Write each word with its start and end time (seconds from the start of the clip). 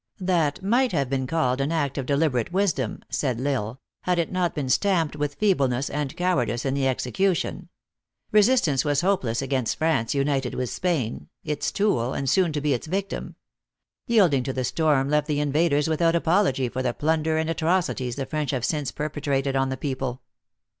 "That 0.35 0.63
might 0.63 0.93
have 0.93 1.11
been 1.11 1.27
called 1.27 1.61
an 1.61 1.71
act 1.71 1.95
of 1.95 2.07
deliberate 2.07 2.51
wisdom," 2.51 3.03
said 3.11 3.39
L 3.39 3.47
Isle, 3.53 3.81
"had 4.01 4.17
it 4.17 4.31
not 4.31 4.55
been 4.55 4.67
stamped 4.67 5.15
with 5.15 5.35
feebleness 5.35 5.91
and 5.91 6.17
cowardice 6.17 6.65
in 6.65 6.73
the 6.73 6.87
execution. 6.87 7.69
Resist 8.31 8.67
ance 8.67 8.83
was 8.83 9.01
hopeless 9.01 9.43
against 9.43 9.77
France 9.77 10.15
united 10.15 10.55
with 10.55 10.71
Spain, 10.71 11.29
its 11.43 11.71
tool, 11.71 12.15
and 12.15 12.27
soon 12.27 12.51
to 12.51 12.61
be 12.61 12.73
its 12.73 12.87
victim. 12.87 13.35
Yielding 14.07 14.41
to 14.41 14.53
the 14.53 14.63
storm 14.63 15.07
left 15.07 15.27
the 15.27 15.39
invaders 15.39 15.87
without 15.87 16.15
apology 16.15 16.67
for 16.67 16.81
the 16.81 16.95
plun 16.95 17.21
der 17.21 17.37
and 17.37 17.47
atrocities 17.51 18.15
the 18.15 18.25
French 18.25 18.49
have 18.49 18.65
since 18.65 18.91
perpetrated 18.91 19.55
on 19.55 19.69
the 19.69 19.77
people. 19.77 20.23